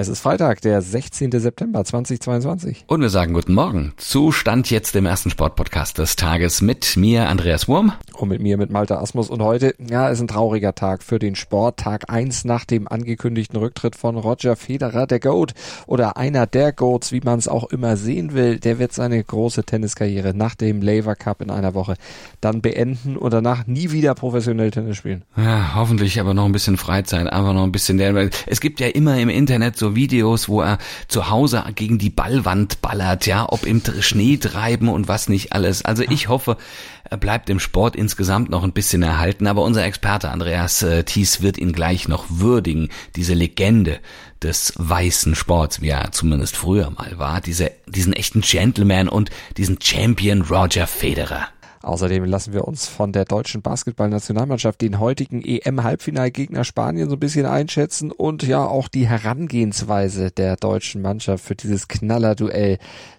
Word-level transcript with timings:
Es 0.00 0.06
ist 0.06 0.20
Freitag, 0.20 0.60
der 0.60 0.80
16. 0.80 1.32
September 1.32 1.84
2022. 1.84 2.84
Und 2.86 3.00
wir 3.00 3.08
sagen 3.08 3.34
guten 3.34 3.52
Morgen. 3.52 3.94
Zustand 3.96 4.70
jetzt 4.70 4.94
im 4.94 5.06
ersten 5.06 5.28
Sportpodcast 5.28 5.98
des 5.98 6.14
Tages 6.14 6.62
mit 6.62 6.96
mir, 6.96 7.28
Andreas 7.28 7.66
Wurm. 7.66 7.92
Und 8.12 8.28
mit 8.28 8.40
mir, 8.40 8.58
mit 8.58 8.70
Malte 8.70 9.00
Asmus. 9.00 9.28
Und 9.28 9.42
heute, 9.42 9.74
ja, 9.80 10.08
ist 10.08 10.20
ein 10.20 10.28
trauriger 10.28 10.76
Tag 10.76 11.02
für 11.02 11.18
den 11.18 11.34
Sport. 11.34 11.80
Tag 11.80 12.12
eins 12.12 12.44
nach 12.44 12.64
dem 12.64 12.86
angekündigten 12.86 13.58
Rücktritt 13.58 13.96
von 13.96 14.16
Roger 14.16 14.54
Federer, 14.54 15.08
der 15.08 15.18
Goat 15.18 15.54
oder 15.88 16.16
einer 16.16 16.46
der 16.46 16.72
Goats, 16.72 17.10
wie 17.10 17.20
man 17.24 17.40
es 17.40 17.48
auch 17.48 17.64
immer 17.64 17.96
sehen 17.96 18.34
will. 18.34 18.60
Der 18.60 18.78
wird 18.78 18.92
seine 18.92 19.20
große 19.20 19.64
Tenniskarriere 19.64 20.32
nach 20.32 20.54
dem 20.54 20.80
Laver 20.80 21.16
Cup 21.16 21.42
in 21.42 21.50
einer 21.50 21.74
Woche 21.74 21.96
dann 22.40 22.60
beenden 22.60 23.16
und 23.16 23.32
danach 23.32 23.66
nie 23.66 23.90
wieder 23.90 24.14
professionell 24.14 24.70
Tennis 24.70 24.96
spielen. 24.96 25.24
Ja, 25.36 25.74
hoffentlich 25.74 26.20
aber 26.20 26.34
noch 26.34 26.44
ein 26.44 26.52
bisschen 26.52 26.76
Freizeit, 26.76 27.26
einfach 27.26 27.52
noch 27.52 27.64
ein 27.64 27.72
bisschen 27.72 27.98
der, 27.98 28.30
es 28.46 28.60
gibt 28.60 28.78
ja 28.78 28.86
immer 28.86 29.18
im 29.18 29.28
Internet 29.28 29.76
so 29.76 29.87
Videos, 29.94 30.48
wo 30.48 30.62
er 30.62 30.78
zu 31.08 31.30
Hause 31.30 31.64
gegen 31.74 31.98
die 31.98 32.10
Ballwand 32.10 32.80
ballert, 32.80 33.26
ja, 33.26 33.46
ob 33.48 33.66
im 33.66 33.82
Schnee 34.00 34.36
treiben 34.36 34.88
und 34.88 35.08
was 35.08 35.28
nicht 35.28 35.52
alles. 35.52 35.84
Also 35.84 36.02
ich 36.02 36.28
hoffe, 36.28 36.56
er 37.04 37.16
bleibt 37.16 37.48
im 37.50 37.60
Sport 37.60 37.96
insgesamt 37.96 38.50
noch 38.50 38.64
ein 38.64 38.72
bisschen 38.72 39.02
erhalten, 39.02 39.46
aber 39.46 39.62
unser 39.62 39.84
Experte 39.84 40.30
Andreas 40.30 40.82
äh, 40.82 41.04
Thies 41.04 41.42
wird 41.42 41.58
ihn 41.58 41.72
gleich 41.72 42.08
noch 42.08 42.26
würdigen, 42.28 42.90
diese 43.16 43.34
Legende 43.34 44.00
des 44.42 44.72
weißen 44.76 45.34
Sports, 45.34 45.80
wie 45.80 45.88
er 45.88 46.12
zumindest 46.12 46.56
früher 46.56 46.90
mal 46.90 47.18
war, 47.18 47.40
diese, 47.40 47.72
diesen 47.86 48.12
echten 48.12 48.42
Gentleman 48.42 49.08
und 49.08 49.30
diesen 49.56 49.80
Champion 49.80 50.42
Roger 50.42 50.86
Federer. 50.86 51.48
Außerdem 51.82 52.24
lassen 52.24 52.52
wir 52.52 52.66
uns 52.66 52.86
von 52.86 53.12
der 53.12 53.24
deutschen 53.24 53.62
Basketballnationalmannschaft 53.62 54.80
den 54.80 54.98
heutigen 54.98 55.42
EM-Halbfinalgegner 55.42 56.64
Spanien 56.64 57.08
so 57.08 57.16
ein 57.16 57.20
bisschen 57.20 57.46
einschätzen 57.46 58.10
und 58.10 58.42
ja 58.42 58.64
auch 58.64 58.88
die 58.88 59.06
Herangehensweise 59.06 60.30
der 60.30 60.56
deutschen 60.56 61.02
Mannschaft 61.02 61.44
für 61.44 61.54
dieses 61.54 61.88
Knallerduell 61.88 62.78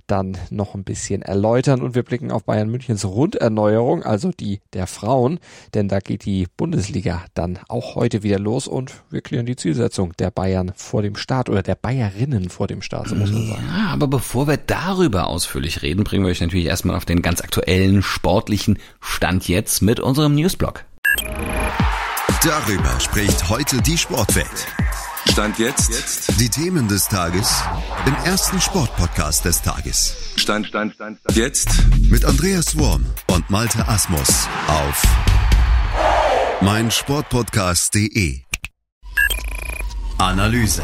dann 0.10 0.38
noch 0.50 0.76
ein 0.76 0.84
bisschen 0.84 1.22
erläutern 1.22 1.82
und 1.82 1.96
wir 1.96 2.04
blicken 2.04 2.32
auf 2.32 2.44
Bayern 2.44 2.70
Münchens 2.70 3.06
Runderneuerung, 3.06 4.04
also 4.04 4.32
die 4.32 4.60
der 4.74 4.88
Frauen, 4.88 5.40
denn 5.74 5.88
da 5.88 6.00
geht 6.00 6.26
die 6.26 6.48
Bundesliga 6.58 7.24
dann 7.34 7.60
auch 7.68 7.96
heute 7.96 8.24
wieder 8.24 8.40
los 8.40 8.68
und 8.68 9.04
wir 9.10 9.22
klären 9.22 9.46
die 9.46 9.56
Zielsetzung 9.56 10.14
der 10.18 10.32
Bayern 10.32 10.72
vor 10.76 11.02
dem 11.02 11.16
Start 11.16 11.50
oder 11.50 11.62
der 11.62 11.76
Bayerinnen 11.76 12.50
vor 12.50 12.68
dem 12.68 12.82
Start, 12.82 13.08
so 13.08 13.16
muss 13.16 13.32
man 13.32 13.48
sagen. 13.48 13.64
Ja, 13.68 13.88
aber 13.94 14.08
bevor 14.08 14.48
wir 14.48 14.58
darüber 14.58 15.28
ausführlich 15.28 15.82
reden, 15.82 16.04
bringen 16.04 16.24
wir 16.26 16.32
euch 16.32 16.42
natürlich 16.42 16.66
erstmal 16.66 16.96
auf 16.96 17.06
den 17.06 17.22
ganz 17.22 17.42
aktuellen 17.42 18.02
sportlichen 18.50 18.80
Stand 19.00 19.48
jetzt 19.48 19.82
mit 19.82 20.00
unserem 20.00 20.34
Newsblog. 20.34 20.84
Darüber 22.44 23.00
spricht 23.00 23.50
heute 23.50 23.82
die 23.82 23.98
Sportwelt. 23.98 24.68
Stand 25.32 25.60
jetzt. 25.60 26.40
Die 26.40 26.50
Themen 26.50 26.88
des 26.88 27.08
Tages 27.08 27.62
im 28.08 28.16
ersten 28.26 28.60
Sportpodcast 28.60 29.46
des 29.46 29.62
Tages. 29.62 30.16
Stand, 30.36 30.66
Stand, 30.66 30.96
Stand, 30.96 31.20
Stand. 31.20 31.38
Jetzt. 31.38 31.70
Mit 32.10 32.26
Andreas 32.26 32.78
Worm 32.78 33.06
und 33.28 33.50
Malte 33.52 33.88
Asmus 33.88 34.48
auf 34.68 35.04
meinsportpodcast.de. 36.62 38.40
Analyse. 40.18 40.82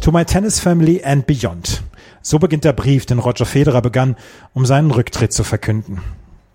To 0.00 0.10
my 0.10 0.24
tennis 0.24 0.58
family 0.58 1.00
and 1.04 1.26
beyond. 1.26 1.82
So 2.22 2.38
beginnt 2.38 2.64
der 2.64 2.72
Brief, 2.72 3.06
den 3.06 3.18
Roger 3.18 3.46
Federer 3.46 3.82
begann, 3.82 4.16
um 4.54 4.66
seinen 4.66 4.90
Rücktritt 4.90 5.32
zu 5.32 5.44
verkünden. 5.44 6.00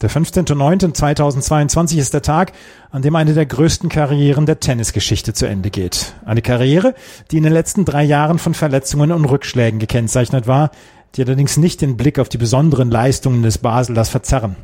Der 0.02 0.12
15.09.2022 0.12 1.98
ist 1.98 2.14
der 2.14 2.22
Tag, 2.22 2.52
an 2.92 3.02
dem 3.02 3.16
eine 3.16 3.34
der 3.34 3.46
größten 3.46 3.88
Karrieren 3.88 4.46
der 4.46 4.60
Tennisgeschichte 4.60 5.34
zu 5.34 5.46
Ende 5.48 5.70
geht. 5.70 6.14
Eine 6.26 6.42
Karriere, 6.42 6.94
die 7.32 7.38
in 7.38 7.44
den 7.44 7.54
letzten 7.54 7.86
drei 7.86 8.04
Jahren 8.04 8.38
von 8.38 8.54
Verletzungen 8.54 9.14
und 9.14 9.24
Rückschlägen 9.24 9.80
gekennzeichnet 9.80 10.46
war, 10.46 10.72
die 11.16 11.24
allerdings 11.24 11.56
nicht 11.56 11.82
den 11.82 11.96
Blick 11.96 12.20
auf 12.20 12.28
die 12.28 12.38
besonderen 12.38 12.92
Leistungen 12.92 13.44
des 13.44 13.60
Baselers 13.60 14.10
verzerren. 14.10 14.58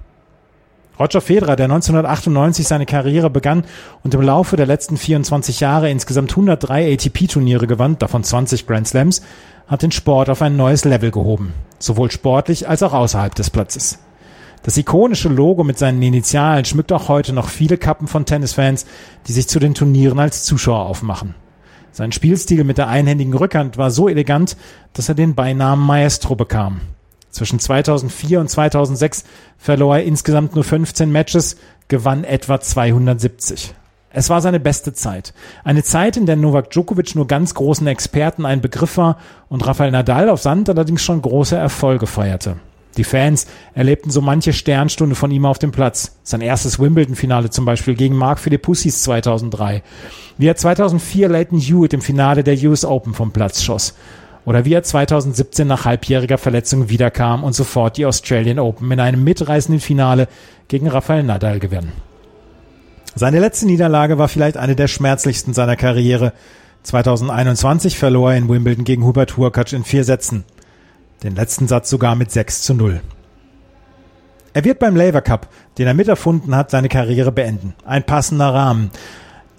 Roger 0.99 1.21
Federer, 1.21 1.55
der 1.55 1.65
1998 1.65 2.67
seine 2.67 2.85
Karriere 2.85 3.29
begann 3.29 3.63
und 4.03 4.13
im 4.13 4.21
Laufe 4.21 4.57
der 4.57 4.65
letzten 4.65 4.97
24 4.97 5.61
Jahre 5.61 5.89
insgesamt 5.89 6.31
103 6.31 6.91
ATP-Turniere 6.93 7.67
gewann, 7.67 7.97
davon 7.97 8.23
20 8.23 8.67
Grand 8.67 8.85
Slams, 8.85 9.21
hat 9.67 9.81
den 9.81 9.93
Sport 9.93 10.29
auf 10.29 10.41
ein 10.41 10.57
neues 10.57 10.83
Level 10.83 11.11
gehoben, 11.11 11.53
sowohl 11.77 12.11
sportlich 12.11 12.67
als 12.67 12.83
auch 12.83 12.91
außerhalb 12.91 13.33
des 13.33 13.49
Platzes. 13.49 13.99
Das 14.63 14.75
ikonische 14.75 15.29
Logo 15.29 15.63
mit 15.63 15.77
seinen 15.77 16.01
Initialen 16.01 16.65
schmückt 16.65 16.91
auch 16.91 17.07
heute 17.07 17.31
noch 17.31 17.47
viele 17.47 17.77
Kappen 17.77 18.07
von 18.07 18.25
Tennisfans, 18.25 18.85
die 19.25 19.31
sich 19.31 19.47
zu 19.47 19.59
den 19.59 19.75
Turnieren 19.75 20.19
als 20.19 20.43
Zuschauer 20.43 20.85
aufmachen. 20.85 21.33
Sein 21.93 22.11
Spielstil 22.11 22.65
mit 22.65 22.77
der 22.77 22.89
einhändigen 22.89 23.33
Rückhand 23.33 23.77
war 23.77 23.89
so 23.89 24.09
elegant, 24.09 24.57
dass 24.91 25.07
er 25.07 25.15
den 25.15 25.33
Beinamen 25.33 25.85
Maestro 25.85 26.35
bekam. 26.35 26.81
Zwischen 27.31 27.59
2004 27.59 28.39
und 28.39 28.49
2006 28.49 29.23
verlor 29.57 29.97
er 29.97 30.03
insgesamt 30.03 30.55
nur 30.55 30.63
15 30.63 31.11
Matches, 31.11 31.57
gewann 31.87 32.23
etwa 32.23 32.59
270. 32.59 33.73
Es 34.11 34.29
war 34.29 34.41
seine 34.41 34.59
beste 34.59 34.93
Zeit. 34.93 35.33
Eine 35.63 35.83
Zeit, 35.83 36.17
in 36.17 36.25
der 36.25 36.35
Novak 36.35 36.71
Djokovic 36.71 37.15
nur 37.15 37.27
ganz 37.27 37.53
großen 37.53 37.85
Experten 37.85 38.45
ein 38.45 38.61
Begriff 38.61 38.97
war 38.97 39.17
und 39.49 39.65
Rafael 39.65 39.91
Nadal 39.91 40.29
auf 40.29 40.41
Sand 40.41 40.69
allerdings 40.69 41.03
schon 41.03 41.21
große 41.21 41.55
Erfolge 41.55 42.07
feierte. 42.07 42.57
Die 42.97 43.03
Fans 43.03 43.45
erlebten 43.75 44.09
so 44.09 44.19
manche 44.19 44.51
Sternstunde 44.51 45.15
von 45.15 45.29
ihm 45.29 45.45
auf 45.45 45.59
dem 45.59 45.71
Platz. 45.71 46.17
Sein 46.23 46.41
erstes 46.41 46.79
Wimbledon-Finale 46.79 47.51
zum 47.51 47.65
Beispiel 47.65 47.93
gegen 47.93 48.15
Mark 48.15 48.39
Philippussis 48.39 49.03
2003. 49.03 49.83
Wie 50.39 50.47
er 50.47 50.55
2004 50.55 51.29
Leighton 51.29 51.59
Hewitt 51.59 51.93
im 51.93 52.01
Finale 52.01 52.43
der 52.43 52.57
US 52.67 52.83
Open 52.83 53.13
vom 53.13 53.31
Platz 53.31 53.61
schoss. 53.61 53.93
Oder 54.45 54.65
wie 54.65 54.73
er 54.73 54.83
2017 54.83 55.67
nach 55.67 55.85
halbjähriger 55.85 56.37
Verletzung 56.37 56.89
wiederkam 56.89 57.43
und 57.43 57.53
sofort 57.53 57.97
die 57.97 58.05
Australian 58.05 58.59
Open 58.59 58.91
in 58.91 58.99
einem 58.99 59.23
mitreißenden 59.23 59.81
Finale 59.81 60.27
gegen 60.67 60.87
Rafael 60.87 61.23
Nadal 61.23 61.59
gewann. 61.59 61.91
Seine 63.15 63.39
letzte 63.39 63.65
Niederlage 63.65 64.17
war 64.17 64.27
vielleicht 64.27 64.57
eine 64.57 64.75
der 64.75 64.87
schmerzlichsten 64.87 65.53
seiner 65.53 65.75
Karriere. 65.75 66.33
2021 66.83 67.97
verlor 67.97 68.31
er 68.31 68.37
in 68.37 68.49
Wimbledon 68.49 68.85
gegen 68.85 69.03
Hubert 69.03 69.35
Hurkacz 69.35 69.73
in 69.73 69.83
vier 69.83 70.03
Sätzen. 70.03 70.45
Den 71.23 71.35
letzten 71.35 71.67
Satz 71.67 71.89
sogar 71.89 72.15
mit 72.15 72.31
6 72.31 72.61
zu 72.61 72.73
0. 72.73 73.01
Er 74.53 74.63
wird 74.63 74.79
beim 74.79 74.95
Laver 74.95 75.21
Cup, 75.21 75.47
den 75.77 75.87
er 75.87 75.93
miterfunden 75.93 76.55
hat, 76.55 76.71
seine 76.71 76.89
Karriere 76.89 77.31
beenden. 77.31 77.75
Ein 77.85 78.05
passender 78.05 78.53
Rahmen. 78.53 78.89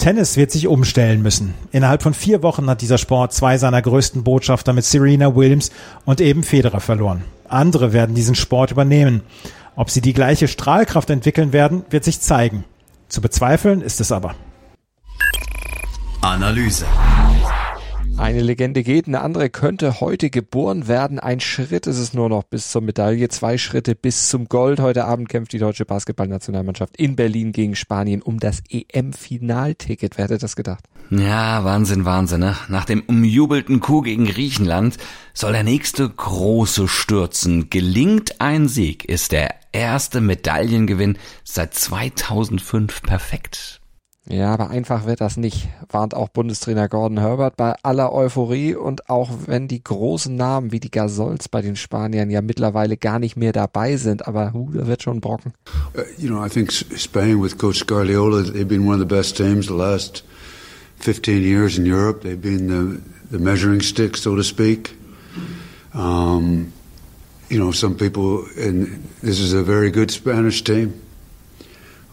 Tennis 0.00 0.38
wird 0.38 0.50
sich 0.50 0.66
umstellen 0.66 1.20
müssen. 1.20 1.54
Innerhalb 1.72 2.02
von 2.02 2.14
vier 2.14 2.42
Wochen 2.42 2.68
hat 2.70 2.80
dieser 2.80 2.96
Sport 2.96 3.34
zwei 3.34 3.58
seiner 3.58 3.82
größten 3.82 4.24
Botschafter 4.24 4.72
mit 4.72 4.84
Serena 4.84 5.36
Williams 5.36 5.70
und 6.06 6.22
eben 6.22 6.42
Federer 6.42 6.80
verloren. 6.80 7.22
Andere 7.48 7.92
werden 7.92 8.14
diesen 8.14 8.34
Sport 8.34 8.70
übernehmen. 8.70 9.20
Ob 9.76 9.90
sie 9.90 10.00
die 10.00 10.14
gleiche 10.14 10.48
Strahlkraft 10.48 11.10
entwickeln 11.10 11.52
werden, 11.52 11.84
wird 11.90 12.04
sich 12.04 12.20
zeigen. 12.20 12.64
Zu 13.08 13.20
bezweifeln 13.20 13.82
ist 13.82 14.00
es 14.00 14.10
aber. 14.10 14.34
Analyse. 16.22 16.86
Eine 18.20 18.42
Legende 18.42 18.82
geht, 18.82 19.06
eine 19.06 19.22
andere 19.22 19.48
könnte 19.48 20.00
heute 20.00 20.28
geboren 20.28 20.88
werden. 20.88 21.18
Ein 21.18 21.40
Schritt 21.40 21.86
ist 21.86 21.96
es 21.96 22.12
nur 22.12 22.28
noch 22.28 22.42
bis 22.42 22.70
zur 22.70 22.82
Medaille, 22.82 23.30
zwei 23.30 23.56
Schritte 23.56 23.94
bis 23.94 24.28
zum 24.28 24.44
Gold. 24.44 24.78
Heute 24.78 25.06
Abend 25.06 25.30
kämpft 25.30 25.54
die 25.54 25.58
deutsche 25.58 25.86
Basketballnationalmannschaft 25.86 26.98
in 26.98 27.16
Berlin 27.16 27.52
gegen 27.52 27.74
Spanien 27.74 28.20
um 28.20 28.38
das 28.38 28.62
EM-Finalticket. 28.68 30.18
Wer 30.18 30.24
hätte 30.24 30.36
das 30.36 30.54
gedacht? 30.54 30.84
Ja, 31.08 31.64
Wahnsinn, 31.64 32.04
Wahnsinn. 32.04 32.40
Ne? 32.40 32.56
Nach 32.68 32.84
dem 32.84 33.00
umjubelten 33.06 33.80
Coup 33.80 34.04
gegen 34.04 34.26
Griechenland 34.26 34.98
soll 35.32 35.52
der 35.52 35.64
nächste 35.64 36.06
große 36.06 36.88
stürzen. 36.88 37.70
Gelingt 37.70 38.38
ein 38.42 38.68
Sieg, 38.68 39.06
ist 39.06 39.32
der 39.32 39.54
erste 39.72 40.20
Medaillengewinn 40.20 41.16
seit 41.42 41.72
2005 41.72 43.00
perfekt. 43.00 43.79
Ja, 44.30 44.54
aber 44.54 44.70
einfach 44.70 45.06
wird 45.06 45.20
das 45.20 45.36
nicht, 45.36 45.68
warnt 45.90 46.14
auch 46.14 46.28
Bundestrainer 46.28 46.88
Gordon 46.88 47.18
Herbert 47.18 47.56
bei 47.56 47.74
aller 47.82 48.12
Euphorie 48.12 48.76
und 48.76 49.10
auch 49.10 49.28
wenn 49.46 49.66
die 49.66 49.82
großen 49.82 50.34
Namen 50.36 50.70
wie 50.70 50.78
die 50.78 50.90
Gasols 50.90 51.48
bei 51.48 51.62
den 51.62 51.74
Spaniern 51.74 52.30
ja 52.30 52.40
mittlerweile 52.40 52.96
gar 52.96 53.18
nicht 53.18 53.36
mehr 53.36 53.52
dabei 53.52 53.96
sind, 53.96 54.28
aber 54.28 54.52
hu, 54.52 54.70
da 54.72 54.86
wird 54.86 55.02
schon 55.02 55.20
Brocken. 55.20 55.52
Uh, 55.96 56.02
you 56.16 56.28
know, 56.28 56.44
I 56.44 56.48
think 56.48 56.70
Spain 56.72 57.42
with 57.42 57.58
Coach 57.58 57.86
Guardiola, 57.86 58.44
they've 58.44 58.68
been 58.68 58.86
one 58.86 58.94
of 58.94 59.00
the 59.00 59.14
best 59.14 59.36
teams 59.36 59.66
the 59.66 59.74
last 59.74 60.22
15 61.00 61.42
years 61.42 61.76
in 61.76 61.84
Europe. 61.84 62.22
They've 62.22 62.40
been 62.40 62.68
the, 62.68 63.36
the 63.36 63.42
measuring 63.42 63.80
stick, 63.80 64.16
so 64.16 64.36
to 64.36 64.44
speak. 64.44 64.94
Um, 65.92 66.72
you 67.48 67.58
know, 67.58 67.72
some 67.72 67.96
people, 67.96 68.46
and 68.56 69.08
this 69.22 69.40
is 69.40 69.54
a 69.54 69.62
very 69.64 69.90
good 69.90 70.12
Spanish 70.12 70.62
team. 70.62 70.94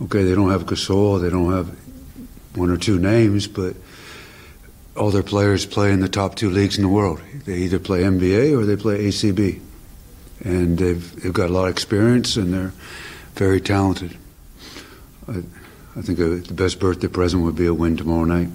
Okay, 0.01 0.23
they 0.23 0.33
don't 0.33 0.49
have 0.49 0.65
Gasol, 0.65 1.21
they 1.21 1.29
don't 1.29 1.51
have 1.51 1.69
one 2.57 2.69
or 2.69 2.77
two 2.77 3.00
names, 3.00 3.48
but 3.48 3.75
all 4.95 5.12
their 5.12 5.24
players 5.24 5.65
play 5.65 5.92
in 5.92 6.00
the 6.00 6.09
top 6.09 6.36
two 6.36 6.50
leagues 6.50 6.77
in 6.77 6.83
the 6.83 6.89
world. 6.89 7.21
They 7.45 7.57
either 7.59 7.80
play 7.80 8.01
NBA 8.01 8.57
or 8.57 8.65
they 8.65 8.75
play 8.75 9.06
ACB, 9.07 9.62
and 10.44 10.77
they've 10.77 11.21
they've 11.21 11.33
got 11.33 11.50
a 11.50 11.54
lot 11.54 11.65
of 11.65 11.71
experience 11.71 12.36
and 12.36 12.54
they're 12.54 12.74
very 13.36 13.62
talented. 13.62 14.18
I, 15.27 15.44
I 15.95 16.01
think 16.01 16.19
a, 16.19 16.42
the 16.42 16.54
best 16.54 16.80
birthday 16.80 17.07
present 17.07 17.44
would 17.44 17.56
be 17.56 17.68
a 17.68 17.74
win 17.74 17.98
tomorrow 17.98 18.25
night. 18.25 18.50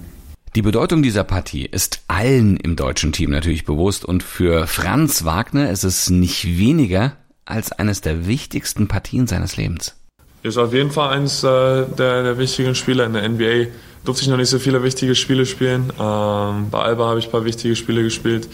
Die 0.55 0.61
Bedeutung 0.61 1.01
dieser 1.01 1.23
Partie 1.23 1.65
ist 1.65 2.03
allen 2.07 2.57
im 2.57 2.75
deutschen 2.75 3.11
Team 3.11 3.31
natürlich 3.31 3.65
bewusst 3.65 4.05
und 4.05 4.21
für 4.21 4.67
Franz 4.67 5.23
Wagner 5.23 5.71
ist 5.71 5.83
es 5.83 6.11
nicht 6.11 6.45
weniger 6.59 7.17
als 7.45 7.71
eines 7.71 8.01
der 8.01 8.27
wichtigsten 8.27 8.87
Partien 8.87 9.25
seines 9.25 9.57
Lebens. 9.57 9.95
Ist 10.43 10.57
auf 10.57 10.73
jeden 10.73 10.91
Fall 10.91 11.09
eines 11.09 11.43
äh, 11.43 11.47
der, 11.47 12.23
der 12.23 12.37
wichtigen 12.37 12.75
Spiele 12.75 13.05
in 13.05 13.13
der 13.13 13.27
NBA. 13.27 13.71
Durfte 14.03 14.23
ich 14.23 14.29
noch 14.29 14.37
nicht 14.37 14.49
so 14.49 14.59
viele 14.59 14.83
wichtige 14.83 15.15
Spiele 15.15 15.45
spielen. 15.45 15.91
Ähm, 15.99 16.69
bei 16.69 16.79
Alba 16.79 17.07
habe 17.07 17.19
ich 17.19 17.25
ein 17.25 17.31
paar 17.31 17.45
wichtige 17.45 17.75
Spiele 17.75 18.03
gespielt 18.03 18.49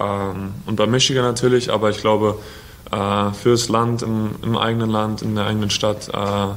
ähm, 0.00 0.54
und 0.66 0.76
bei 0.76 0.86
Michigan 0.86 1.24
natürlich, 1.24 1.70
aber 1.70 1.90
ich 1.90 1.98
glaube, 1.98 2.38
äh, 2.90 3.32
fürs 3.32 3.68
Land, 3.68 4.02
im, 4.02 4.30
im, 4.42 4.56
eigenen 4.56 4.90
Land, 4.90 5.22
in 5.22 5.34
der 5.34 5.46
eigenen 5.46 5.70
Stadt, 5.70 6.08
äh, 6.08 6.54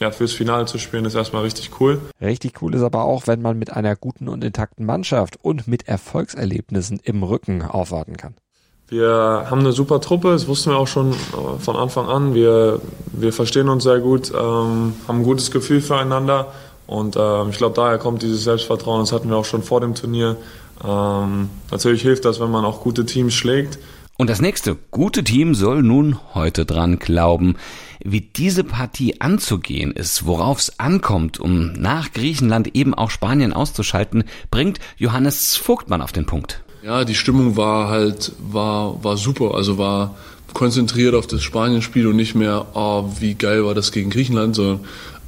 ja, 0.00 0.10
fürs 0.10 0.32
Finale 0.32 0.66
zu 0.66 0.78
spielen, 0.78 1.04
ist 1.04 1.14
erstmal 1.14 1.42
richtig 1.42 1.80
cool. 1.80 2.00
Richtig 2.20 2.62
cool 2.62 2.74
ist 2.74 2.82
aber 2.82 3.04
auch, 3.04 3.26
wenn 3.26 3.42
man 3.42 3.58
mit 3.58 3.72
einer 3.72 3.96
guten 3.96 4.28
und 4.28 4.44
intakten 4.44 4.86
Mannschaft 4.86 5.38
und 5.42 5.66
mit 5.66 5.88
Erfolgserlebnissen 5.88 7.00
im 7.02 7.22
Rücken 7.22 7.62
aufwarten 7.62 8.16
kann. 8.16 8.34
Wir 8.90 9.46
haben 9.50 9.60
eine 9.60 9.72
super 9.72 10.00
Truppe, 10.00 10.30
das 10.30 10.48
wussten 10.48 10.70
wir 10.70 10.78
auch 10.78 10.88
schon 10.88 11.12
äh, 11.12 11.14
von 11.58 11.76
Anfang 11.76 12.08
an. 12.08 12.34
Wir, 12.34 12.80
wir 13.12 13.34
verstehen 13.34 13.68
uns 13.68 13.84
sehr 13.84 14.00
gut, 14.00 14.30
ähm, 14.30 14.94
haben 15.06 15.18
ein 15.18 15.22
gutes 15.24 15.50
Gefühl 15.50 15.82
füreinander 15.82 16.52
und 16.86 17.16
ähm, 17.18 17.50
ich 17.50 17.58
glaube, 17.58 17.74
daher 17.76 17.98
kommt 17.98 18.22
dieses 18.22 18.44
Selbstvertrauen. 18.44 19.00
Das 19.00 19.12
hatten 19.12 19.28
wir 19.28 19.36
auch 19.36 19.44
schon 19.44 19.62
vor 19.62 19.82
dem 19.82 19.94
Turnier. 19.94 20.38
Ähm, 20.82 21.50
natürlich 21.70 22.00
hilft 22.00 22.24
das, 22.24 22.40
wenn 22.40 22.50
man 22.50 22.64
auch 22.64 22.80
gute 22.80 23.04
Teams 23.04 23.34
schlägt. 23.34 23.78
Und 24.16 24.30
das 24.30 24.40
nächste 24.40 24.76
gute 24.90 25.22
Team 25.22 25.54
soll 25.54 25.82
nun 25.82 26.18
heute 26.34 26.64
dran 26.64 26.98
glauben. 26.98 27.56
Wie 28.02 28.22
diese 28.22 28.64
Partie 28.64 29.20
anzugehen 29.20 29.92
ist, 29.92 30.24
worauf 30.24 30.60
es 30.60 30.80
ankommt, 30.80 31.38
um 31.38 31.72
nach 31.74 32.12
Griechenland 32.12 32.74
eben 32.74 32.94
auch 32.94 33.10
Spanien 33.10 33.52
auszuschalten, 33.52 34.24
bringt 34.50 34.78
Johannes 34.96 35.56
Vogtmann 35.56 36.00
auf 36.00 36.12
den 36.12 36.24
Punkt. 36.24 36.62
Ja, 36.82 37.04
die 37.04 37.14
Stimmung 37.14 37.56
war 37.56 37.88
halt, 37.88 38.32
war, 38.38 39.02
war 39.02 39.16
super. 39.16 39.54
Also 39.54 39.78
war 39.78 40.14
konzentriert 40.54 41.14
auf 41.14 41.26
das 41.26 41.42
Spanien-Spiel 41.42 42.06
und 42.06 42.16
nicht 42.16 42.34
mehr, 42.34 42.66
oh, 42.74 43.04
wie 43.20 43.34
geil 43.34 43.64
war 43.64 43.74
das 43.74 43.92
gegen 43.92 44.10
Griechenland, 44.10 44.54
sondern 44.54 44.80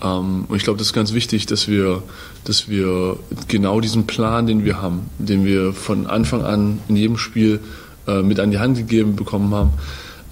ähm, 0.02 0.44
und 0.48 0.56
ich 0.56 0.64
glaube, 0.64 0.78
das 0.78 0.88
ist 0.88 0.92
ganz 0.92 1.12
wichtig, 1.12 1.46
dass 1.46 1.68
wir, 1.68 2.02
dass 2.44 2.68
wir 2.68 3.18
genau 3.48 3.80
diesen 3.80 4.06
Plan, 4.06 4.46
den 4.46 4.64
wir 4.64 4.80
haben, 4.80 5.10
den 5.18 5.44
wir 5.44 5.72
von 5.72 6.06
Anfang 6.06 6.42
an 6.42 6.80
in 6.88 6.96
jedem 6.96 7.18
Spiel 7.18 7.60
äh, 8.06 8.22
mit 8.22 8.40
an 8.40 8.50
die 8.50 8.58
Hand 8.58 8.76
gegeben 8.78 9.16
bekommen 9.16 9.54
haben, 9.54 9.72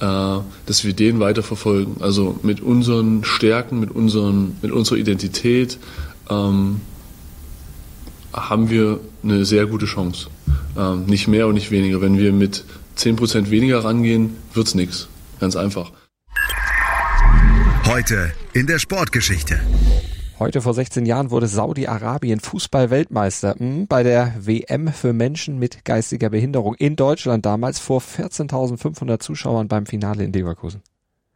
äh, 0.00 0.42
dass 0.66 0.84
wir 0.84 0.94
den 0.94 1.20
weiterverfolgen. 1.20 1.96
Also 2.00 2.38
mit 2.42 2.60
unseren 2.60 3.24
Stärken, 3.24 3.80
mit, 3.80 3.90
unseren, 3.90 4.56
mit 4.62 4.72
unserer 4.72 4.98
Identität 4.98 5.78
ähm, 6.30 6.80
haben 8.32 8.70
wir 8.70 9.00
eine 9.22 9.44
sehr 9.44 9.66
gute 9.66 9.86
Chance. 9.86 10.28
Ähm, 10.78 11.06
nicht 11.06 11.26
mehr 11.26 11.48
und 11.48 11.54
nicht 11.54 11.72
weniger. 11.72 12.00
Wenn 12.00 12.18
wir 12.18 12.32
mit 12.32 12.64
10% 12.96 13.50
weniger 13.50 13.84
rangehen, 13.84 14.36
wird's 14.54 14.74
nichts. 14.74 15.08
Ganz 15.40 15.56
einfach. 15.56 15.92
Heute 17.84 18.32
in 18.52 18.66
der 18.66 18.78
Sportgeschichte. 18.78 19.60
Heute 20.38 20.60
vor 20.60 20.72
16 20.72 21.04
Jahren 21.04 21.32
wurde 21.32 21.48
Saudi-Arabien 21.48 22.38
Fußball-Weltmeister 22.38 23.56
hm, 23.58 23.88
bei 23.88 24.04
der 24.04 24.34
WM 24.38 24.92
für 24.92 25.12
Menschen 25.12 25.58
mit 25.58 25.84
geistiger 25.84 26.30
Behinderung 26.30 26.74
in 26.74 26.94
Deutschland 26.94 27.44
damals 27.44 27.80
vor 27.80 28.00
14.500 28.00 29.18
Zuschauern 29.18 29.66
beim 29.66 29.84
Finale 29.84 30.22
in 30.22 30.32
Leverkusen. 30.32 30.82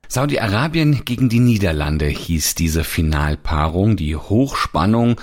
Saudi-Arabien 0.06 1.05
gegen 1.05 1.29
die 1.29 1.41
Niederlande 1.41 2.06
hieß 2.06 2.55
diese 2.55 2.85
Finalpaarung, 2.85 3.97
die 3.97 4.15
Hochspannung 4.15 5.17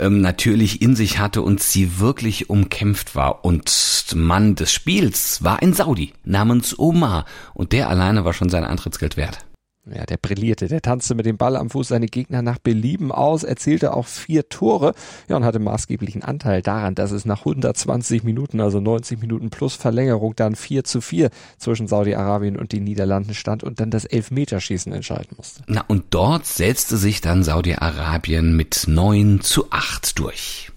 ähm, 0.00 0.20
natürlich 0.20 0.82
in 0.82 0.96
sich 0.96 1.18
hatte 1.18 1.42
und 1.42 1.62
sie 1.62 2.00
wirklich 2.00 2.50
umkämpft 2.50 3.14
war. 3.14 3.44
Und 3.44 3.70
Mann 4.14 4.54
des 4.54 4.72
Spiels 4.72 5.42
war 5.44 5.62
ein 5.62 5.72
Saudi 5.72 6.12
namens 6.24 6.78
Omar 6.78 7.26
und 7.54 7.72
der 7.72 7.88
alleine 7.88 8.24
war 8.24 8.32
schon 8.32 8.48
sein 8.48 8.64
Eintrittsgeld 8.64 9.16
wert. 9.16 9.38
Ja, 9.86 10.04
der 10.04 10.18
brillierte, 10.18 10.68
der 10.68 10.82
tanzte 10.82 11.14
mit 11.14 11.24
dem 11.24 11.38
Ball 11.38 11.56
am 11.56 11.70
Fuß 11.70 11.88
seine 11.88 12.06
Gegner 12.06 12.42
nach 12.42 12.58
Belieben 12.58 13.10
aus, 13.10 13.44
erzielte 13.44 13.94
auch 13.94 14.06
vier 14.06 14.48
Tore, 14.50 14.94
ja, 15.26 15.36
und 15.36 15.44
hatte 15.44 15.58
maßgeblichen 15.58 16.22
Anteil 16.22 16.60
daran, 16.60 16.94
dass 16.94 17.12
es 17.12 17.24
nach 17.24 17.40
120 17.40 18.22
Minuten, 18.22 18.60
also 18.60 18.78
90 18.78 19.20
Minuten 19.20 19.48
plus 19.48 19.76
Verlängerung, 19.76 20.36
dann 20.36 20.54
4 20.54 20.84
zu 20.84 21.00
4 21.00 21.30
zwischen 21.56 21.88
Saudi-Arabien 21.88 22.58
und 22.58 22.72
den 22.72 22.84
Niederlanden 22.84 23.32
stand 23.32 23.64
und 23.64 23.80
dann 23.80 23.90
das 23.90 24.04
Elfmeterschießen 24.04 24.92
entscheiden 24.92 25.34
musste. 25.38 25.62
Na, 25.66 25.82
und 25.88 26.04
dort 26.10 26.44
setzte 26.44 26.98
sich 26.98 27.22
dann 27.22 27.42
Saudi-Arabien 27.42 28.54
mit 28.54 28.84
9 28.86 29.40
zu 29.40 29.70
8 29.70 30.18
durch. 30.18 30.70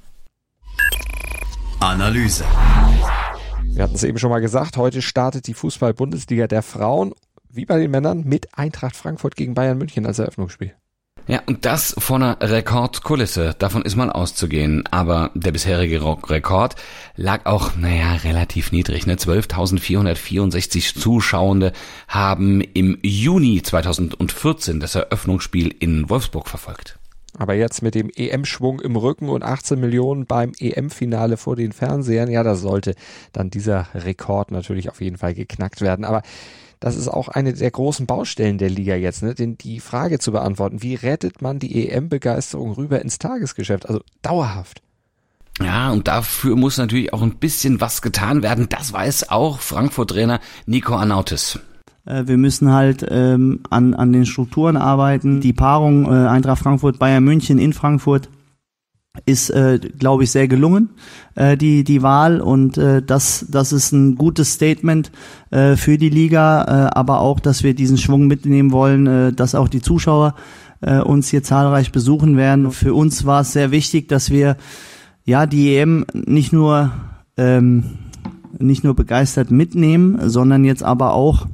Analyse. 1.81 2.45
Wir 3.65 3.83
hatten 3.83 3.95
es 3.95 4.03
eben 4.03 4.17
schon 4.17 4.29
mal 4.29 4.39
gesagt, 4.39 4.77
heute 4.77 5.01
startet 5.01 5.47
die 5.47 5.53
Fußball-Bundesliga 5.53 6.47
der 6.47 6.61
Frauen 6.61 7.13
wie 7.53 7.65
bei 7.65 7.79
den 7.79 7.91
Männern, 7.91 8.23
mit 8.25 8.57
Eintracht 8.57 8.95
Frankfurt 8.95 9.35
gegen 9.35 9.53
Bayern 9.53 9.77
München 9.77 10.05
als 10.05 10.19
Eröffnungsspiel. 10.19 10.73
Ja, 11.25 11.41
und 11.45 11.63
das 11.63 11.95
vor 11.97 12.17
einer 12.17 12.37
Rekordkulisse. 12.41 13.55
Davon 13.57 13.83
ist 13.83 13.95
mal 13.95 14.09
auszugehen. 14.11 14.83
Aber 14.91 15.31
der 15.35 15.53
bisherige 15.53 16.01
Rekord 16.01 16.75
lag 17.15 17.45
auch, 17.45 17.77
naja, 17.77 18.15
relativ 18.15 18.73
niedrig. 18.73 19.07
Ne? 19.07 19.15
12.464 19.15 20.99
Zuschauende 20.99 21.71
haben 22.09 22.59
im 22.59 22.97
Juni 23.03 23.61
2014 23.61 24.81
das 24.81 24.95
Eröffnungsspiel 24.95 25.73
in 25.79 26.09
Wolfsburg 26.09 26.49
verfolgt. 26.49 26.99
Aber 27.37 27.55
jetzt 27.55 27.81
mit 27.81 27.95
dem 27.95 28.09
EM-Schwung 28.15 28.79
im 28.79 28.95
Rücken 28.95 29.29
und 29.29 29.43
18 29.43 29.79
Millionen 29.79 30.25
beim 30.25 30.51
EM-Finale 30.57 31.37
vor 31.37 31.55
den 31.55 31.71
Fernsehern, 31.71 32.29
ja, 32.29 32.43
da 32.43 32.55
sollte 32.55 32.95
dann 33.31 33.49
dieser 33.49 33.87
Rekord 33.95 34.51
natürlich 34.51 34.89
auf 34.89 35.01
jeden 35.01 35.17
Fall 35.17 35.33
geknackt 35.33 35.81
werden. 35.81 36.05
Aber 36.05 36.21
das 36.79 36.95
ist 36.95 37.07
auch 37.07 37.29
eine 37.29 37.53
der 37.53 37.71
großen 37.71 38.05
Baustellen 38.05 38.57
der 38.57 38.69
Liga 38.69 38.95
jetzt, 38.95 39.23
ne? 39.23 39.33
denn 39.33 39.57
die 39.57 39.79
Frage 39.79 40.19
zu 40.19 40.31
beantworten, 40.33 40.83
wie 40.83 40.95
rettet 40.95 41.41
man 41.41 41.57
die 41.57 41.89
EM-Begeisterung 41.89 42.73
rüber 42.73 43.01
ins 43.01 43.19
Tagesgeschäft, 43.19 43.87
also 43.87 44.01
dauerhaft? 44.21 44.81
Ja, 45.61 45.91
und 45.91 46.07
dafür 46.07 46.55
muss 46.55 46.77
natürlich 46.77 47.13
auch 47.13 47.21
ein 47.21 47.37
bisschen 47.37 47.79
was 47.79 48.01
getan 48.01 48.43
werden. 48.43 48.67
Das 48.69 48.91
weiß 48.91 49.29
auch 49.29 49.59
Frankfurt-Trainer 49.59 50.39
Nico 50.65 50.95
Anautis. 50.95 51.59
Äh, 52.05 52.23
wir 52.27 52.37
müssen 52.37 52.71
halt 52.71 53.05
ähm, 53.09 53.61
an, 53.69 53.93
an 53.93 54.11
den 54.13 54.25
Strukturen 54.25 54.77
arbeiten. 54.77 55.41
Die 55.41 55.53
Paarung 55.53 56.05
äh, 56.05 56.27
Eintracht 56.27 56.61
Frankfurt, 56.63 56.99
Bayern 56.99 57.23
München 57.23 57.57
in 57.57 57.73
Frankfurt 57.73 58.29
ist, 59.25 59.51
äh, 59.51 59.79
glaube 59.99 60.23
ich, 60.23 60.31
sehr 60.31 60.47
gelungen, 60.47 60.89
äh, 61.35 61.55
die, 61.55 61.83
die 61.83 62.01
Wahl. 62.01 62.41
Und 62.41 62.77
äh, 62.77 63.01
das, 63.01 63.45
das 63.49 63.71
ist 63.71 63.91
ein 63.91 64.15
gutes 64.15 64.53
Statement 64.53 65.11
äh, 65.51 65.75
für 65.75 65.97
die 65.97 66.09
Liga, 66.09 66.63
äh, 66.63 66.95
aber 66.95 67.19
auch, 67.19 67.39
dass 67.39 67.63
wir 67.63 67.75
diesen 67.75 67.97
Schwung 67.97 68.27
mitnehmen 68.27 68.71
wollen, 68.71 69.07
äh, 69.07 69.31
dass 69.31 69.53
auch 69.53 69.67
die 69.67 69.81
Zuschauer 69.81 70.33
äh, 70.81 70.99
uns 70.99 71.29
hier 71.29 71.43
zahlreich 71.43 71.91
besuchen 71.91 72.37
werden. 72.37 72.71
Für 72.71 72.95
uns 72.95 73.25
war 73.25 73.41
es 73.41 73.53
sehr 73.53 73.71
wichtig, 73.71 74.09
dass 74.09 74.31
wir 74.31 74.57
ja 75.25 75.45
die 75.45 75.75
EM 75.77 76.05
nicht 76.13 76.51
nur 76.51 76.91
ähm, 77.37 77.83
nicht 78.59 78.83
nur 78.83 78.95
begeistert 78.95 79.49
mitnehmen, 79.51 80.29
sondern 80.29 80.63
jetzt 80.63 80.83
aber 80.83 81.13
auch 81.13 81.47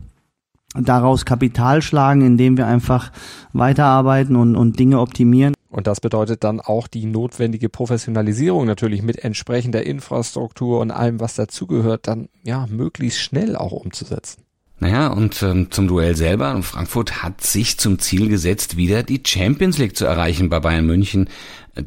daraus 0.76 1.26
Kapital 1.26 1.82
schlagen, 1.82 2.22
indem 2.22 2.58
wir 2.58 2.68
einfach 2.68 3.12
weiterarbeiten 3.54 4.36
und, 4.36 4.56
und 4.56 4.80
Dinge 4.80 5.00
optimieren. 5.00 5.54
Und 5.70 5.88
das 5.88 6.02
bedeutet 6.02 6.44
dann 6.44 6.60
auch 6.62 6.88
die 6.88 7.06
notwendige 7.06 7.70
Professionalisierung 7.70 8.66
natürlich 8.66 9.04
mit 9.04 9.24
entsprechender 9.24 9.86
Infrastruktur 9.86 10.80
und 10.80 10.92
allem, 10.92 11.20
was 11.20 11.36
dazugehört, 11.36 12.08
dann 12.08 12.30
ja 12.44 12.66
möglichst 12.70 13.20
schnell 13.20 13.56
auch 13.56 13.72
umzusetzen. 13.72 14.44
Naja, 14.82 15.08
und 15.08 15.44
ähm, 15.44 15.72
zum 15.72 15.88
Duell 15.88 16.16
selber. 16.16 16.62
Frankfurt 16.64 17.22
hat 17.22 17.42
sich 17.42 17.78
zum 17.78 18.00
Ziel 18.00 18.30
gesetzt, 18.30 18.78
wieder 18.78 19.04
die 19.04 19.22
Champions 19.26 19.78
League 19.78 19.98
zu 19.98 20.06
erreichen 20.06 20.50
bei 20.50 20.60
Bayern 20.62 20.86
München. 20.86 21.30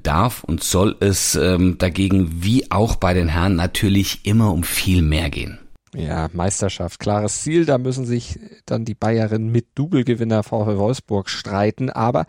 Darf 0.02 0.44
und 0.44 0.62
soll 0.62 0.96
es 1.00 1.34
ähm, 1.34 1.76
dagegen 1.78 2.42
wie 2.42 2.70
auch 2.70 2.96
bei 2.96 3.14
den 3.14 3.28
Herren 3.28 3.56
natürlich 3.56 4.26
immer 4.26 4.52
um 4.52 4.62
viel 4.62 5.02
mehr 5.02 5.30
gehen. 5.30 5.58
Ja, 5.94 6.30
Meisterschaft, 6.32 7.00
klares 7.00 7.42
Ziel. 7.42 7.66
Da 7.66 7.76
müssen 7.76 8.06
sich 8.06 8.38
dann 8.64 8.84
die 8.84 8.94
Bayerinnen 8.94 9.52
mit 9.52 9.66
Doublegewinner 9.74 10.42
VfL 10.42 10.78
Wolfsburg 10.78 11.28
streiten. 11.28 11.90
Aber 11.90 12.26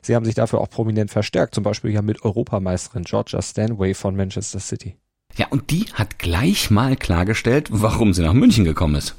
sie 0.00 0.14
haben 0.14 0.24
sich 0.24 0.34
dafür 0.34 0.60
auch 0.60 0.70
prominent 0.70 1.10
verstärkt. 1.10 1.54
Zum 1.54 1.62
Beispiel 1.62 1.90
ja 1.90 2.00
mit 2.00 2.24
Europameisterin 2.24 3.04
Georgia 3.04 3.42
Stanway 3.42 3.92
von 3.94 4.16
Manchester 4.16 4.60
City. 4.60 4.96
Ja, 5.36 5.46
und 5.48 5.70
die 5.70 5.86
hat 5.92 6.18
gleich 6.18 6.70
mal 6.70 6.96
klargestellt, 6.96 7.68
warum 7.70 8.12
sie 8.12 8.22
nach 8.22 8.34
München 8.34 8.64
gekommen 8.64 8.96
ist. 8.96 9.14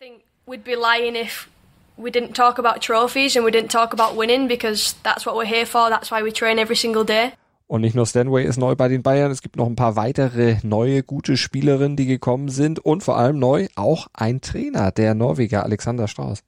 I 0.00 0.04
think 0.04 0.22
we'd 0.46 0.64
be 0.64 0.74
lying 0.74 1.14
if 1.14 1.48
we 1.96 2.10
didn't 2.10 2.34
talk 2.34 2.58
about 2.58 2.80
trophies 2.80 3.36
and 3.36 3.44
we 3.44 3.50
didn't 3.50 3.70
talk 3.70 3.92
about 3.92 4.18
winning 4.18 4.48
because 4.48 4.94
that's 5.02 5.26
what 5.26 5.34
we're 5.34 5.46
here 5.46 5.66
for. 5.66 5.88
That's 5.90 6.10
why 6.10 6.22
we 6.22 6.32
train 6.32 6.58
every 6.58 6.76
single 6.76 7.04
day. 7.04 7.32
Und 7.66 7.80
nicht 7.80 7.96
nur 7.96 8.06
Stanway 8.06 8.44
ist 8.44 8.58
neu 8.58 8.76
bei 8.76 8.88
den 8.88 9.02
Bayern, 9.02 9.32
es 9.32 9.42
gibt 9.42 9.56
noch 9.56 9.66
ein 9.66 9.74
paar 9.74 9.96
weitere 9.96 10.58
neue 10.62 11.02
gute 11.02 11.36
Spielerinnen, 11.36 11.96
die 11.96 12.06
gekommen 12.06 12.48
sind 12.48 12.78
und 12.78 13.02
vor 13.02 13.16
allem 13.16 13.38
neu 13.38 13.66
auch 13.74 14.06
ein 14.12 14.40
Trainer, 14.40 14.92
der 14.92 15.14
Norweger 15.14 15.64
Alexander 15.64 16.06
Strauß. 16.06 16.44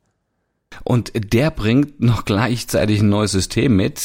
Und 0.85 1.13
der 1.33 1.51
bringt 1.51 2.01
noch 2.01 2.25
gleichzeitig 2.25 3.01
ein 3.01 3.09
neues 3.09 3.33
System 3.33 3.75
mit. 3.75 3.99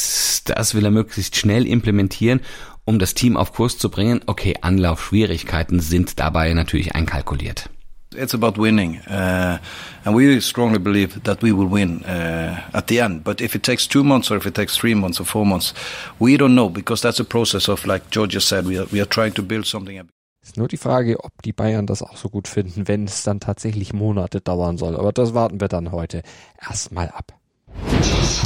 Das 0.46 0.74
will 0.74 0.84
er 0.84 0.90
möglichst 0.90 1.36
schnell 1.36 1.66
implementieren 1.66 2.40
um 2.84 2.98
das 2.98 3.14
Team 3.14 3.36
auf 3.36 3.52
Kurs 3.52 3.78
zu 3.78 3.90
bringen. 3.90 4.20
Okay, 4.26 4.56
Anlaufschwierigkeiten 4.60 5.80
sind 5.80 6.18
dabei 6.18 6.52
natürlich 6.54 6.94
einkalkuliert. 6.94 7.70
It's 8.14 8.34
about 8.34 8.58
winning, 8.58 8.98
uh, 9.08 9.58
and 10.04 10.14
we 10.14 10.40
strongly 10.40 10.78
believe 10.78 11.22
that 11.24 11.42
we 11.42 11.52
will 11.52 11.66
win 11.66 12.04
uh, 12.04 12.60
at 12.72 12.86
the 12.86 13.00
end. 13.00 13.24
But 13.24 13.40
if 13.40 13.54
it 13.54 13.62
takes 13.62 13.86
two 13.86 14.04
months, 14.04 14.30
or 14.30 14.36
if 14.36 14.46
it 14.46 14.54
takes 14.54 14.76
three 14.76 14.94
months, 14.94 15.20
or 15.20 15.24
four 15.24 15.44
months, 15.44 15.74
we 16.18 16.36
don't 16.36 16.54
know 16.54 16.68
because 16.68 17.00
that's 17.02 17.20
a 17.20 17.24
process 17.24 17.68
of, 17.68 17.86
like 17.86 18.10
Georgia 18.10 18.40
said, 18.40 18.66
we 18.66 18.78
are, 18.78 18.86
we 18.92 19.00
are 19.00 19.08
trying 19.08 19.32
to 19.32 19.42
build 19.42 19.66
something. 19.66 20.00
Ist 20.42 20.58
nur 20.58 20.68
die 20.68 20.76
Frage, 20.76 21.24
ob 21.24 21.42
die 21.42 21.54
Bayern 21.54 21.86
das 21.86 22.02
auch 22.02 22.18
so 22.18 22.28
gut 22.28 22.48
finden, 22.48 22.86
wenn 22.86 23.06
es 23.06 23.22
dann 23.22 23.40
tatsächlich 23.40 23.94
Monate 23.94 24.42
dauern 24.42 24.76
soll. 24.76 24.94
Aber 24.94 25.10
das 25.10 25.32
warten 25.32 25.58
wir 25.58 25.68
dann 25.68 25.90
heute 25.90 26.22
erstmal 26.60 27.08
ab. 27.08 27.32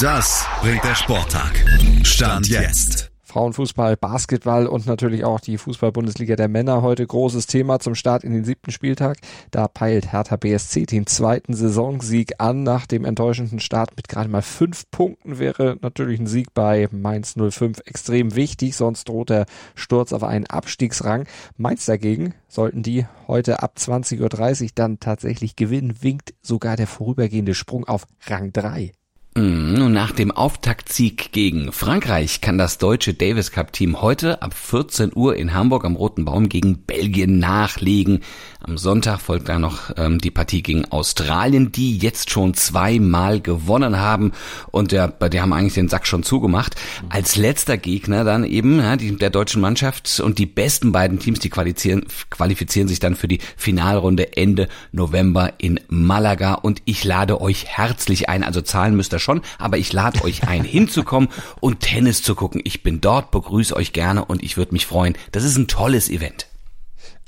Das 0.00 0.46
bringt 0.60 0.84
der 0.84 0.94
Sporttag. 0.94 1.64
Stand 2.04 2.48
jetzt. 2.48 3.07
Frauenfußball, 3.28 3.98
Basketball 3.98 4.66
und 4.66 4.86
natürlich 4.86 5.22
auch 5.22 5.38
die 5.38 5.58
Fußball-Bundesliga 5.58 6.34
der 6.34 6.48
Männer 6.48 6.80
heute 6.80 7.06
großes 7.06 7.46
Thema 7.46 7.78
zum 7.78 7.94
Start 7.94 8.24
in 8.24 8.32
den 8.32 8.44
siebten 8.44 8.70
Spieltag. 8.70 9.18
Da 9.50 9.68
peilt 9.68 10.12
Hertha 10.12 10.36
BSC 10.36 10.86
den 10.86 11.06
zweiten 11.06 11.52
Saisonsieg 11.52 12.32
an. 12.38 12.62
Nach 12.62 12.86
dem 12.86 13.04
enttäuschenden 13.04 13.60
Start 13.60 13.94
mit 13.96 14.08
gerade 14.08 14.30
mal 14.30 14.40
fünf 14.40 14.90
Punkten 14.90 15.38
wäre 15.38 15.76
natürlich 15.82 16.18
ein 16.18 16.26
Sieg 16.26 16.54
bei 16.54 16.88
Mainz 16.90 17.34
05 17.38 17.80
extrem 17.84 18.34
wichtig, 18.34 18.74
sonst 18.74 19.10
droht 19.10 19.28
der 19.28 19.44
Sturz 19.74 20.14
auf 20.14 20.24
einen 20.24 20.46
Abstiegsrang. 20.46 21.26
Mainz 21.58 21.84
dagegen 21.84 22.32
sollten 22.48 22.82
die 22.82 23.04
heute 23.26 23.62
ab 23.62 23.74
20.30 23.76 24.62
Uhr 24.62 24.68
dann 24.74 25.00
tatsächlich 25.00 25.54
gewinnen, 25.54 25.98
winkt 26.00 26.32
sogar 26.40 26.76
der 26.76 26.86
vorübergehende 26.86 27.54
Sprung 27.54 27.86
auf 27.86 28.06
Rang 28.26 28.54
3. 28.54 28.92
Mhm, 29.38 29.82
und 29.82 29.92
nach 29.92 30.10
dem 30.10 30.32
Auftaktsieg 30.32 31.30
gegen 31.30 31.70
Frankreich 31.70 32.40
kann 32.40 32.58
das 32.58 32.78
deutsche 32.78 33.14
Davis 33.14 33.52
Cup 33.52 33.72
Team 33.72 34.02
heute 34.02 34.42
ab 34.42 34.52
14 34.52 35.12
Uhr 35.14 35.36
in 35.36 35.54
Hamburg 35.54 35.84
am 35.84 35.94
Roten 35.94 36.24
Baum 36.24 36.48
gegen 36.48 36.78
Belgien 36.78 37.38
nachlegen. 37.38 38.22
Am 38.60 38.76
Sonntag 38.76 39.20
folgt 39.20 39.48
dann 39.48 39.60
noch 39.60 39.92
ähm, 39.96 40.18
die 40.18 40.32
Partie 40.32 40.62
gegen 40.62 40.86
Australien, 40.86 41.70
die 41.70 41.96
jetzt 41.96 42.30
schon 42.30 42.54
zweimal 42.54 43.40
gewonnen 43.40 44.00
haben 44.00 44.32
und 44.72 44.90
der, 44.90 45.06
bei 45.06 45.28
der 45.28 45.42
haben 45.42 45.52
eigentlich 45.52 45.74
den 45.74 45.88
Sack 45.88 46.08
schon 46.08 46.24
zugemacht. 46.24 46.74
Als 47.08 47.36
letzter 47.36 47.76
Gegner 47.76 48.24
dann 48.24 48.42
eben 48.42 48.80
ja, 48.80 48.96
die, 48.96 49.14
der 49.14 49.30
deutschen 49.30 49.60
Mannschaft 49.60 50.18
und 50.18 50.38
die 50.38 50.46
besten 50.46 50.90
beiden 50.90 51.20
Teams, 51.20 51.38
die 51.38 51.50
qualifizieren, 51.50 52.06
qualifizieren 52.30 52.88
sich 52.88 52.98
dann 52.98 53.14
für 53.14 53.28
die 53.28 53.38
Finalrunde 53.56 54.36
Ende 54.36 54.66
November 54.90 55.52
in 55.58 55.78
Malaga 55.88 56.54
und 56.54 56.82
ich 56.86 57.04
lade 57.04 57.40
euch 57.40 57.66
herzlich 57.66 58.28
ein, 58.28 58.42
also 58.42 58.62
zahlen 58.62 58.96
müsst 58.96 59.12
ihr 59.12 59.20
schon, 59.20 59.27
aber 59.58 59.78
ich 59.78 59.92
lade 59.92 60.22
euch 60.24 60.46
ein, 60.48 60.64
hinzukommen 60.78 61.28
und 61.60 61.80
Tennis 61.80 62.22
zu 62.22 62.34
gucken. 62.34 62.60
Ich 62.64 62.82
bin 62.82 63.00
dort, 63.00 63.30
begrüße 63.30 63.74
euch 63.76 63.92
gerne 63.92 64.24
und 64.24 64.42
ich 64.42 64.56
würde 64.56 64.72
mich 64.72 64.86
freuen. 64.86 65.16
Das 65.32 65.44
ist 65.44 65.56
ein 65.56 65.68
tolles 65.68 66.08
Event. 66.08 66.46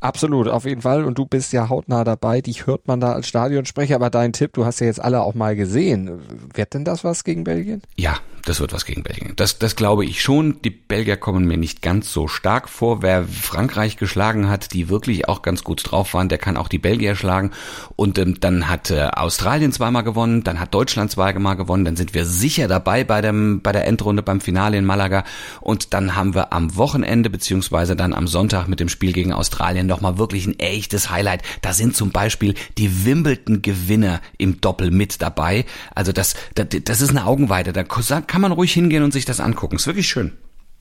Absolut, 0.00 0.48
auf 0.48 0.64
jeden 0.64 0.80
Fall. 0.80 1.04
Und 1.04 1.18
du 1.18 1.26
bist 1.26 1.52
ja 1.52 1.68
hautnah 1.68 2.04
dabei. 2.04 2.40
Dich 2.40 2.66
hört 2.66 2.88
man 2.88 3.00
da 3.00 3.12
als 3.12 3.28
Stadionsprecher. 3.28 3.96
Aber 3.96 4.08
dein 4.08 4.32
Tipp, 4.32 4.54
du 4.54 4.64
hast 4.64 4.80
ja 4.80 4.86
jetzt 4.86 5.00
alle 5.00 5.20
auch 5.20 5.34
mal 5.34 5.54
gesehen. 5.54 6.22
Wird 6.54 6.72
denn 6.72 6.86
das 6.86 7.04
was 7.04 7.22
gegen 7.22 7.44
Belgien? 7.44 7.82
Ja, 7.96 8.16
das 8.44 8.60
wird 8.60 8.72
was 8.72 8.84
gegen 8.84 9.02
Belgien. 9.02 9.32
Das, 9.36 9.58
das 9.58 9.76
glaube 9.76 10.04
ich 10.04 10.22
schon. 10.22 10.60
Die 10.62 10.70
Belgier 10.70 11.16
kommen 11.16 11.46
mir 11.46 11.56
nicht 11.56 11.82
ganz 11.82 12.12
so 12.12 12.28
stark 12.28 12.68
vor. 12.68 13.02
Wer 13.02 13.24
Frankreich 13.24 13.96
geschlagen 13.96 14.48
hat, 14.48 14.72
die 14.72 14.88
wirklich 14.88 15.28
auch 15.28 15.42
ganz 15.42 15.64
gut 15.64 15.82
drauf 15.84 16.14
waren, 16.14 16.28
der 16.28 16.38
kann 16.38 16.56
auch 16.56 16.68
die 16.68 16.78
Belgier 16.78 17.16
schlagen. 17.16 17.50
Und 17.96 18.18
ähm, 18.18 18.38
dann 18.40 18.68
hat 18.68 18.90
äh, 18.90 19.08
Australien 19.12 19.72
zweimal 19.72 20.02
gewonnen, 20.02 20.42
dann 20.42 20.60
hat 20.60 20.74
Deutschland 20.74 21.10
zweimal 21.10 21.56
gewonnen, 21.56 21.84
dann 21.84 21.96
sind 21.96 22.14
wir 22.14 22.24
sicher 22.24 22.68
dabei 22.68 23.04
bei, 23.04 23.20
dem, 23.20 23.60
bei 23.62 23.72
der 23.72 23.86
Endrunde 23.86 24.22
beim 24.22 24.40
Finale 24.40 24.78
in 24.78 24.84
Malaga. 24.84 25.24
Und 25.60 25.92
dann 25.94 26.16
haben 26.16 26.34
wir 26.34 26.52
am 26.52 26.76
Wochenende 26.76 27.30
beziehungsweise 27.30 27.96
dann 27.96 28.14
am 28.14 28.26
Sonntag 28.26 28.68
mit 28.68 28.80
dem 28.80 28.88
Spiel 28.88 29.12
gegen 29.12 29.32
Australien 29.32 29.86
nochmal 29.86 30.18
wirklich 30.18 30.46
ein 30.46 30.58
echtes 30.58 31.10
Highlight. 31.10 31.42
Da 31.62 31.72
sind 31.72 31.96
zum 31.96 32.10
Beispiel 32.10 32.54
die 32.78 33.04
Wimbledon-Gewinner 33.04 34.20
im 34.38 34.60
Doppel 34.60 34.90
mit 34.90 35.20
dabei. 35.20 35.64
Also 35.94 36.12
das, 36.12 36.34
das, 36.54 36.68
das 36.84 37.00
ist 37.00 37.10
eine 37.10 37.26
Augenweide. 37.26 37.72
Da 37.72 37.84
kann 38.30 38.42
man 38.42 38.52
ruhig 38.52 38.72
hingehen 38.72 39.02
und 39.02 39.12
sich 39.12 39.24
das 39.24 39.40
angucken. 39.40 39.74
Ist 39.74 39.88
wirklich 39.88 40.08
schön. 40.08 40.34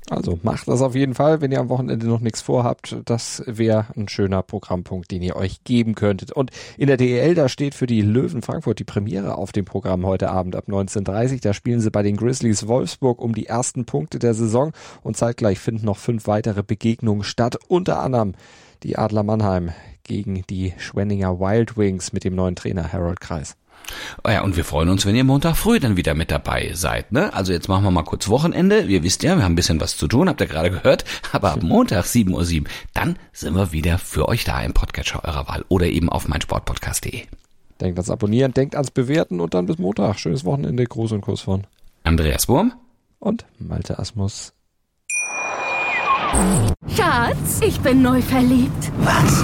Also 0.07 0.39
macht 0.43 0.67
das 0.67 0.83
auf 0.83 0.93
jeden 0.93 1.15
Fall, 1.15 1.41
wenn 1.41 1.51
ihr 1.51 1.59
am 1.59 1.69
Wochenende 1.69 2.05
noch 2.05 2.19
nichts 2.19 2.41
vorhabt. 2.41 2.97
Das 3.05 3.41
wäre 3.47 3.87
ein 3.95 4.07
schöner 4.07 4.43
Programmpunkt, 4.43 5.09
den 5.09 5.23
ihr 5.23 5.35
euch 5.35 5.63
geben 5.63 5.95
könntet. 5.95 6.31
Und 6.31 6.51
in 6.77 6.85
der 6.85 6.97
DEL, 6.97 7.33
da 7.33 7.49
steht 7.49 7.73
für 7.73 7.87
die 7.87 8.03
Löwen 8.03 8.43
Frankfurt 8.43 8.77
die 8.77 8.83
Premiere 8.83 9.35
auf 9.35 9.51
dem 9.51 9.65
Programm 9.65 10.05
heute 10.05 10.29
Abend 10.29 10.55
ab 10.55 10.65
19.30 10.67 11.41
Da 11.41 11.53
spielen 11.53 11.79
sie 11.79 11.89
bei 11.89 12.03
den 12.03 12.17
Grizzlies 12.17 12.67
Wolfsburg 12.67 13.19
um 13.19 13.33
die 13.33 13.47
ersten 13.47 13.85
Punkte 13.85 14.19
der 14.19 14.35
Saison 14.35 14.71
und 15.01 15.17
zeitgleich 15.17 15.57
finden 15.57 15.87
noch 15.87 15.97
fünf 15.97 16.27
weitere 16.27 16.61
Begegnungen 16.61 17.23
statt. 17.23 17.57
Unter 17.67 17.99
anderem 17.99 18.33
die 18.83 18.95
Adler 18.95 19.23
Mannheim 19.23 19.71
gegen 20.03 20.43
die 20.51 20.73
Schwenninger 20.77 21.39
Wild 21.39 21.77
Wings 21.77 22.13
mit 22.13 22.23
dem 22.23 22.35
neuen 22.35 22.55
Trainer 22.55 22.93
Harold 22.93 23.19
Kreis. 23.19 23.55
Oh 24.23 24.29
ja, 24.29 24.43
und 24.43 24.55
wir 24.55 24.65
freuen 24.65 24.89
uns, 24.89 25.05
wenn 25.05 25.15
ihr 25.15 25.23
Montag 25.23 25.55
früh 25.55 25.79
dann 25.79 25.97
wieder 25.97 26.13
mit 26.13 26.31
dabei 26.31 26.71
seid. 26.73 27.11
Ne? 27.11 27.33
Also 27.33 27.53
jetzt 27.53 27.67
machen 27.67 27.83
wir 27.83 27.91
mal 27.91 28.03
kurz 28.03 28.27
Wochenende. 28.27 28.81
Ihr 28.81 29.03
wisst 29.03 29.23
ja, 29.23 29.35
wir 29.35 29.43
haben 29.43 29.53
ein 29.53 29.55
bisschen 29.55 29.81
was 29.81 29.97
zu 29.97 30.07
tun, 30.07 30.29
habt 30.29 30.41
ihr 30.41 30.47
gerade 30.47 30.71
gehört. 30.71 31.05
Aber 31.31 31.53
ab 31.53 31.63
Montag 31.63 32.05
7.07 32.05 32.61
Uhr, 32.61 32.67
dann 32.93 33.17
sind 33.33 33.55
wir 33.55 33.71
wieder 33.71 33.97
für 33.97 34.27
euch 34.27 34.43
da 34.43 34.61
im 34.61 34.73
Podcatcher 34.73 35.23
eurer 35.23 35.47
Wahl 35.47 35.65
oder 35.69 35.87
eben 35.87 36.09
auf 36.09 36.27
meinsportpodcast.de. 36.27 37.23
Denkt 37.81 37.97
ans 37.97 38.09
Abonnieren, 38.09 38.53
denkt 38.53 38.75
ans 38.75 38.91
Bewerten 38.91 39.39
und 39.39 39.53
dann 39.53 39.65
bis 39.65 39.77
Montag. 39.77 40.19
Schönes 40.19 40.43
Wochenende. 40.45 40.83
Gruß 40.85 41.13
und 41.13 41.21
Kuss 41.21 41.41
von 41.41 41.65
Andreas 42.03 42.47
Wurm 42.49 42.73
und 43.19 43.45
Malte 43.57 43.99
Asmus. 43.99 44.53
Schatz, 46.95 47.61
ich 47.61 47.79
bin 47.79 48.01
neu 48.01 48.21
verliebt. 48.21 48.91
Was? 48.99 49.43